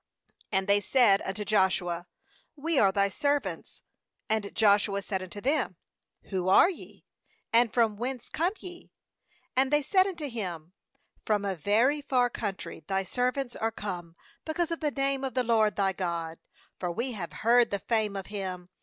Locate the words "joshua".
1.45-2.07, 4.55-5.03